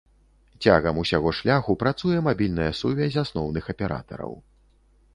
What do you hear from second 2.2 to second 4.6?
мабільная сувязь асноўных аператараў.